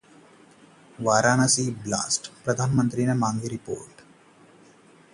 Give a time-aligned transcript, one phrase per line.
[0.99, 4.01] Varanasi blast: प्रधानमंत्री ने मांगी रिपोर्ट